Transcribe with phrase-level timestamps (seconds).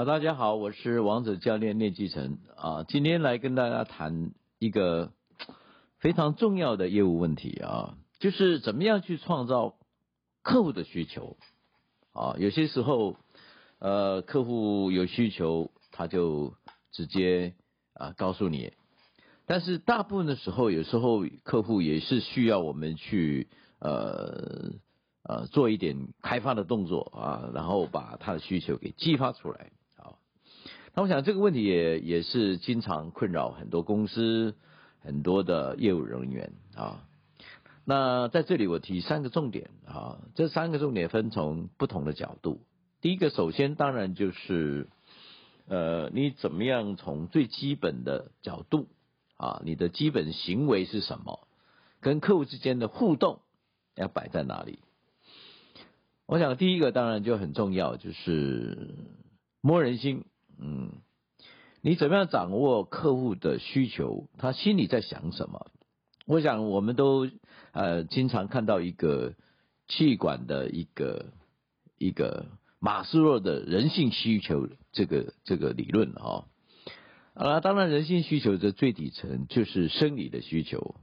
[0.00, 5.12] 好，大家好，我是王者教练聂继成啊，今天来跟大家谈一个
[6.00, 9.74] 非常重要的业务问题啊，就是怎么样去创造
[10.42, 11.36] 客户的需求
[12.14, 12.34] 啊。
[12.38, 13.16] 有些时候，
[13.78, 16.54] 呃，客户有需求，他就
[16.92, 17.52] 直接
[17.92, 18.72] 啊告诉你，
[19.44, 24.72] 但是大部分的时候，有时候客户也是需要我们去呃
[25.24, 29.72] 呃做一点开发的动作啊，然后把他的需求给激发出来。
[30.94, 34.56] 那我想这个问题也也是经常困扰很多公司
[35.00, 37.06] 很多的业务人员啊。
[37.84, 42.60] 那在这里我提三个重点啊，这三个重点分从不同的角度。
[43.00, 44.88] 第一个，首先当然就是
[45.66, 48.88] 呃，你怎么样从最基本的角度
[49.36, 51.46] 啊，你的基本行为是什么，
[52.00, 53.40] 跟客户之间的互动
[53.94, 54.80] 要摆在哪里？
[56.26, 58.94] 我想第一个当然就很重要，就是
[59.60, 60.24] 摸人心。
[60.62, 60.92] 嗯，
[61.80, 64.28] 你怎么样掌握客户的需求？
[64.36, 65.70] 他心里在想什么？
[66.26, 67.28] 我想我们都
[67.72, 69.34] 呃经常看到一个
[69.88, 71.32] 气管的一个
[71.98, 72.46] 一个
[72.78, 76.44] 马斯洛的人性需求这个这个理论啊。
[77.32, 80.96] 啊，当然人性需求的最底层就是生理的需求，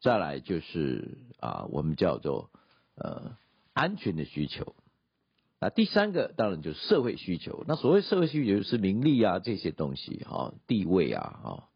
[0.00, 2.50] 再来就是啊我们叫做
[2.96, 3.36] 呃
[3.72, 4.74] 安全的需求。
[5.62, 7.64] 那第三个当然就是社会需求。
[7.68, 11.68] 那所谓社会需求就是名利啊这些东西哈，地位啊哈。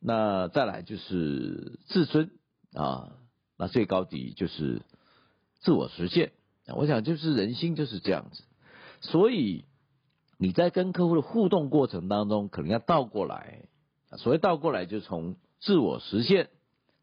[0.00, 2.32] 那再来就是自尊
[2.72, 3.12] 啊，
[3.56, 4.82] 那最高级就是
[5.60, 6.32] 自我实现。
[6.66, 8.42] 我想就是人心就是这样子。
[9.00, 9.66] 所以
[10.36, 13.68] 你在跟客户的互动过程当中，可能要倒过来。
[14.18, 16.50] 所谓倒过来，就从自我实现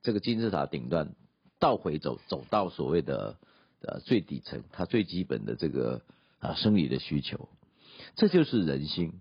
[0.03, 1.15] 这个金字塔顶端
[1.59, 3.37] 倒回走，走到所谓的。
[3.83, 6.03] 呃，最底层，它最基本的这个
[6.37, 7.49] 啊生理的需求，
[8.15, 9.13] 这就是人心。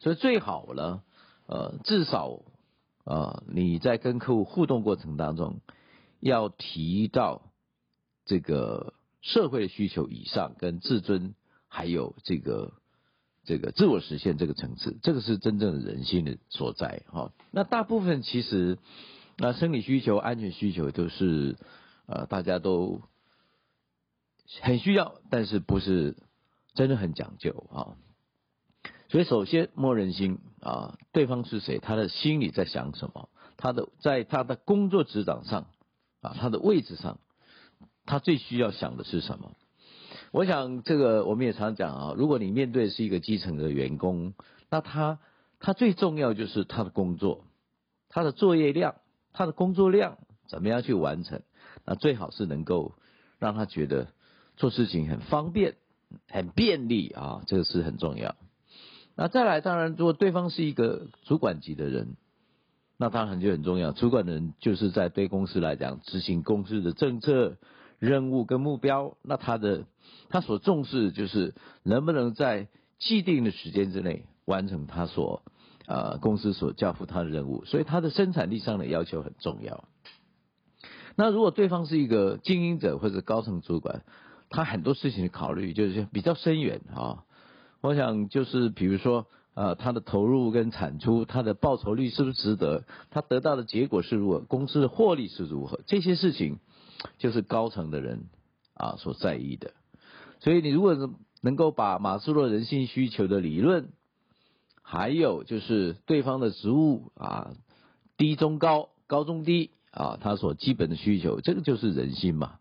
[0.00, 1.02] 所以最好呢，
[1.46, 2.40] 呃，至少
[3.04, 5.60] 啊你在跟客户互动过程当中，
[6.18, 7.52] 要提到
[8.24, 11.36] 这个社会的需求以上，跟自尊
[11.68, 12.72] 还有这个
[13.44, 17.30] 这个自我实现这个层次，这个是真正的人性的所在哈。
[17.52, 18.76] 那大部分其实
[19.38, 21.56] 那生理需求、安全需求都是
[22.06, 23.00] 呃大家都。
[24.60, 26.16] 很需要，但是不是
[26.74, 27.96] 真的很讲究啊？
[29.08, 31.78] 所以首先摸人心啊，对方是谁？
[31.78, 33.28] 他的心里在想什么？
[33.56, 35.68] 他的在他的工作职掌上
[36.20, 37.20] 啊，他的位置上，
[38.06, 39.52] 他最需要想的是什么？
[40.32, 44.34] 我想这个我们也常讲啊，如果你面对是一个基层的员工，
[44.68, 45.20] 那他
[45.60, 47.44] 他最重要就是他的工作，
[48.08, 48.96] 他的作业量，
[49.32, 50.18] 他的工作量
[50.48, 51.42] 怎么样去完成？
[51.84, 52.94] 那最好是能够
[53.38, 54.08] 让他觉得。
[54.56, 55.74] 做事情很方便，
[56.28, 58.36] 很便利啊，这个是很重要。
[59.16, 62.16] 那再来，当然，如果对方是一个主管级的人，
[62.96, 63.92] 那当然就很重要。
[63.92, 67.56] 主管人就是在对公司来讲，执行公司的政策、
[67.98, 69.16] 任务跟目标。
[69.22, 69.84] 那他的
[70.28, 75.42] 他所重视就是能不能在既定的时间之内完成他所
[75.86, 77.64] 呃公司所交付他的任务。
[77.64, 79.84] 所以他的生产力上的要求很重要。
[81.16, 84.02] 那如果对方是一个经营者或者高层主管，
[84.50, 87.24] 他很多事情的考虑就是比较深远啊，
[87.80, 96.58] 我想就是比如说呃他的投入跟产出，他的报酬率是不是值得，他得到的结果是如何，公司的获利是如何，这些事情
[97.18, 98.26] 就是高层的人
[98.74, 99.72] 啊所在意的。
[100.40, 100.94] 所以你如果
[101.42, 103.88] 能够把马斯洛人性需求的理论，
[104.82, 107.52] 还有就是对方的职务啊
[108.16, 112.58] 低中高高中低啊他所基本的需求，这个就是人性嘛。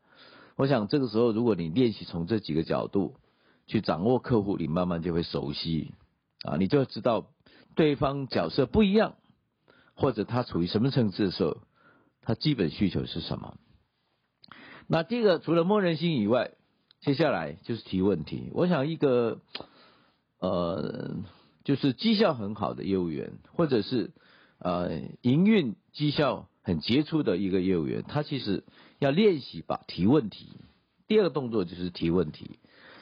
[0.56, 3.16] 我想这个时候，如果你练习从这几个角度
[3.66, 5.94] 去掌握客户，你慢慢就会熟悉
[6.44, 7.32] 啊，你就知道
[7.76, 9.16] 对方角色不一样，
[9.96, 11.58] 或者他处于什么层次的时候，
[12.22, 13.58] 他基本需求是什么。
[14.88, 16.52] 那第二个，除了默认性以外，
[17.02, 18.52] 接下来就是提问题。
[18.54, 19.42] 我想一个
[20.40, 21.16] 呃，
[21.64, 24.12] 就是绩效很好的业务员，或者是
[24.60, 26.48] 呃营运绩效。
[26.64, 28.64] 很杰出的一个业务员，他其实
[28.98, 30.48] 要练习吧提问题。
[31.08, 32.58] 第二个动作就是提问题，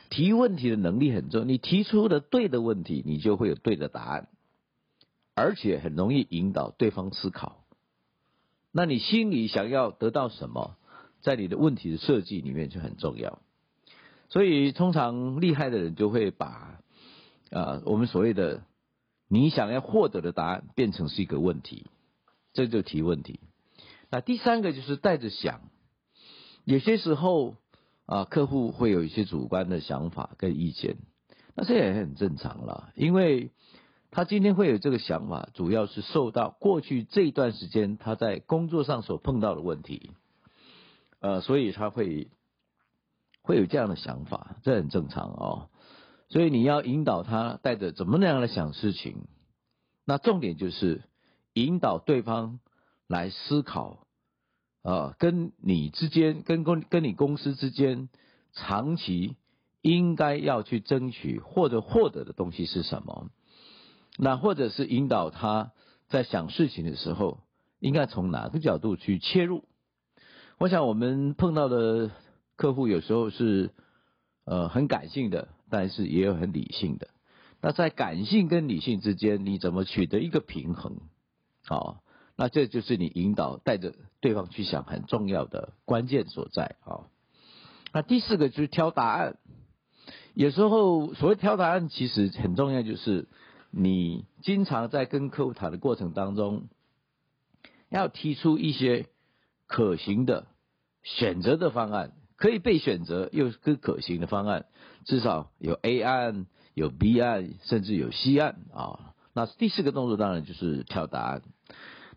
[0.10, 1.46] 提问题的能力很重要。
[1.46, 4.28] 你提出的对的问题，你就会有对的答案，
[5.36, 7.63] 而且很容易引导对方思考。
[8.72, 10.75] 那你心里想要得到什么，
[11.22, 13.40] 在你的问题的设计里面就很重要。
[14.30, 16.80] 所以，通常厉害的人就会把
[17.52, 18.63] 啊我们所谓的
[19.28, 21.86] 你想要获得的答案变成是一个问题，
[22.54, 23.40] 这就提问题。
[24.12, 25.62] 那第三个就是带着想，
[26.66, 27.56] 有些时候
[28.06, 30.98] 啊，客户会有一些主观的想法跟意见。
[31.56, 33.52] 那这也很正常了，因为
[34.10, 40.12] 他今天会有这个想法，主要是受到过去这一段时间他在工作上所碰到的问题，
[41.19, 42.30] 呃，所以他会
[43.42, 45.69] 会有这样的想法，这很正常哦。
[46.28, 49.25] 所以你要引导他带着怎么那样的想事情，
[50.06, 51.04] 那重点就是
[51.54, 52.60] 引导对方
[53.12, 54.06] 来思考，
[54.84, 58.10] 啊，跟你之间，跟公跟你公司之间，
[58.54, 59.36] 长期
[59.81, 63.30] 应该要去争取或者获得的东西是什么？
[64.18, 65.74] 那或者是引导他
[66.08, 67.40] 在想事情的时候，
[67.80, 69.66] 应该从哪个角度去切入？
[70.58, 72.12] 我想我们碰到的
[72.56, 73.72] 客户有时候是
[74.46, 75.50] 呃很感性的。
[75.74, 77.08] 但是也有很理性的，
[77.62, 80.98] 那在感性跟理性之间，你怎么取得一个平衡？
[81.63, 82.04] 好，
[82.41, 87.05] 那这就是你引导带着对方去想很重要的关键所在啊。
[87.93, 89.38] 那第四个就是挑答案，
[90.33, 93.27] 有时候所谓挑答案，其实很重要，就是
[93.69, 96.67] 你经常在跟客户谈的过程当中，
[97.89, 99.05] 要提出一些
[99.67, 100.47] 可行的
[101.03, 102.13] 选择的方案。
[102.38, 104.65] 可以被选择又是可行的方案，
[105.05, 109.13] 至少有 A 案、有 B 案，甚至有 C 案啊。
[109.33, 111.43] 那第四个动作当然就是挑答案。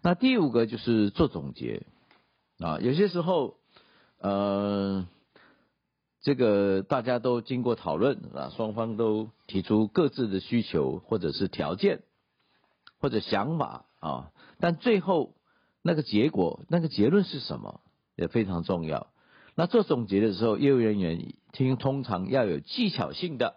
[0.07, 1.87] 那第五个就是做总结
[2.59, 2.79] 啊。
[2.79, 3.57] 有些时候，
[4.19, 5.09] 呃，
[6.21, 12.03] 这个大家都经过讨论啊，双方都提出各自的需求或者是条件
[13.01, 14.31] 或者想法啊，
[14.61, 15.37] 但最后
[15.81, 17.81] 那个结果、那个结论是什么
[18.15, 19.07] 也非常重要。
[19.55, 23.55] 那做总结的时候，业务人员听通常要有技巧性的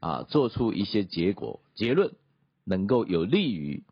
[0.00, 2.12] 啊，做出一些结果结论，
[2.64, 3.84] 能够有利于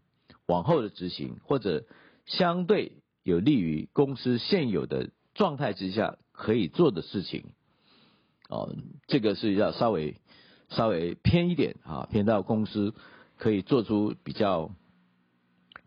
[0.46, 1.84] 往后的执行，或者
[2.24, 7.52] 相对有利于公司现有的状态之下可以做的事情。
[8.48, 8.74] 哦，
[9.06, 10.20] 这个是要稍微
[10.68, 12.94] 稍微偏一点啊，偏到公司
[13.36, 14.70] 可以做出比较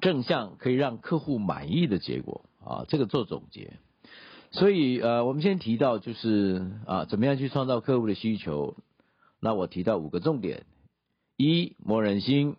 [0.01, 3.79] 正向，可以让客户满意的结果啊，这个做总结。
[4.51, 8.75] 所以呃，我们先提到就是啊，怎么样去创造客户的需求？
[9.39, 10.65] 那我提到五个重点：
[11.37, 12.57] 一磨人心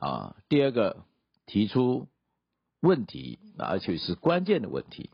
[0.00, 1.04] 啊；第二个
[1.46, 2.08] 提出
[2.80, 5.10] 问题，而且是关键的问题；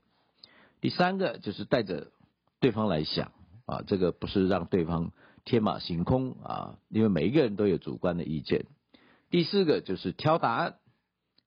[0.81, 2.13] 第三个就是带着
[2.61, 3.33] 对方来想
[3.67, 5.13] 啊，这个不是让对方
[5.45, 8.67] 天马行空啊，因为每一个人都有主观的意见；
[9.29, 10.77] 第四个就是挑答案，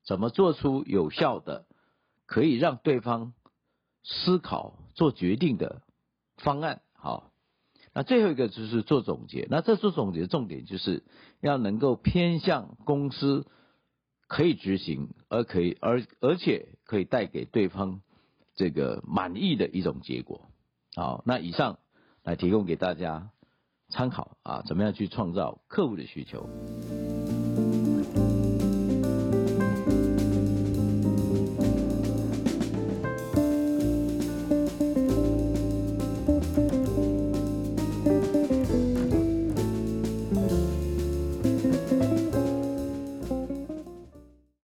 [0.03, 1.65] 怎么做出有效的，
[2.25, 3.33] 可以让对方。
[4.01, 5.81] 思考做决定的
[6.37, 7.28] 方案，好，
[7.99, 9.45] 那最后一个就是做总结。
[9.49, 11.03] 那这做总结的重点就是
[11.41, 13.45] 要能够偏向公司
[14.25, 17.99] 可以执行，而可以而而且可以带给对方
[18.55, 20.49] 这个满意的一种结果。
[20.95, 21.79] 好，那以上
[22.23, 23.31] 来提供给大家
[23.89, 26.47] 参考啊，怎么样去创造客户的需求？